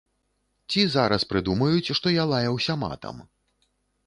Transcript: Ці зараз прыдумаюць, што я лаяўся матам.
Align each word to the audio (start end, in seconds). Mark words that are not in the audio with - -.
Ці 0.71 0.85
зараз 0.95 1.25
прыдумаюць, 1.33 1.93
што 2.01 2.07
я 2.15 2.27
лаяўся 2.33 2.79
матам. 2.87 3.23